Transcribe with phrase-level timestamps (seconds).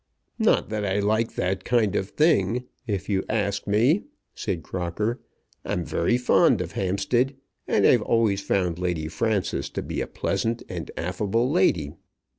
[0.39, 5.19] "Not that I like that kind of thing, if you ask me," said Crocker.
[5.63, 7.35] "I'm very fond of Hampstead,
[7.67, 11.93] and I've always found Lady Frances to be a pleasant and affable lady.